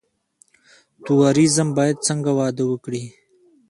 توریزم 1.05 1.69
باید 1.77 1.97
څنګه 2.07 2.31
وده 2.37 2.63
وکړي؟ 2.67 3.03